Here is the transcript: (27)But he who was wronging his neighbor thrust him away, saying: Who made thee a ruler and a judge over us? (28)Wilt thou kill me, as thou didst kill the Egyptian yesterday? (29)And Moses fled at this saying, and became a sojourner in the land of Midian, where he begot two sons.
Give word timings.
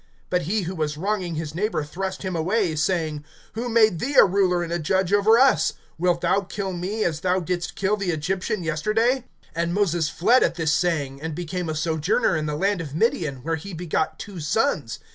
(27)But 0.31 0.41
he 0.41 0.61
who 0.63 0.73
was 0.73 0.97
wronging 0.97 1.35
his 1.35 1.53
neighbor 1.53 1.83
thrust 1.83 2.23
him 2.23 2.35
away, 2.35 2.75
saying: 2.75 3.23
Who 3.53 3.69
made 3.69 3.99
thee 3.99 4.15
a 4.15 4.25
ruler 4.25 4.63
and 4.63 4.73
a 4.73 4.79
judge 4.79 5.13
over 5.13 5.37
us? 5.37 5.73
(28)Wilt 6.01 6.21
thou 6.21 6.41
kill 6.41 6.73
me, 6.73 7.03
as 7.03 7.19
thou 7.19 7.39
didst 7.39 7.75
kill 7.75 7.97
the 7.97 8.09
Egyptian 8.09 8.63
yesterday? 8.63 9.25
(29)And 9.55 9.69
Moses 9.73 10.09
fled 10.09 10.41
at 10.41 10.55
this 10.55 10.73
saying, 10.73 11.21
and 11.21 11.35
became 11.35 11.69
a 11.69 11.75
sojourner 11.75 12.35
in 12.35 12.47
the 12.47 12.57
land 12.57 12.81
of 12.81 12.95
Midian, 12.95 13.43
where 13.43 13.57
he 13.57 13.75
begot 13.75 14.17
two 14.17 14.39
sons. 14.39 14.97